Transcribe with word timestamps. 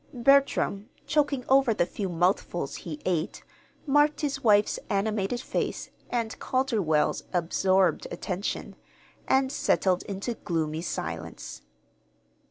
Bertram, 0.15 0.89
choking 1.05 1.45
over 1.47 1.75
the 1.75 1.85
few 1.85 2.09
mouthfuls 2.09 2.77
he 2.77 2.99
ate, 3.05 3.43
marked 3.85 4.21
his 4.21 4.43
wife's 4.43 4.79
animated 4.89 5.39
face 5.39 5.91
and 6.09 6.39
Calderwell's 6.39 7.21
absorbed 7.35 8.07
attention, 8.09 8.75
and 9.27 9.51
settled 9.51 10.01
into 10.05 10.33
gloomy 10.33 10.81
silence. 10.81 11.61